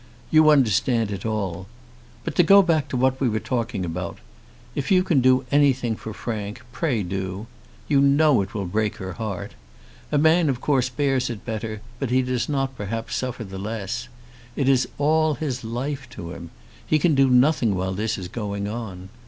[0.31, 1.67] You understand it all.
[2.23, 4.17] But to go back to what we were talking about,
[4.73, 7.45] if you can do anything for Frank, pray do.
[7.87, 9.51] You know it will break her heart.
[10.11, 14.07] A man of course bears it better, but he does not perhaps suffer the less.
[14.55, 16.49] It is all his life to him.
[16.83, 19.09] He can do nothing while this is going on.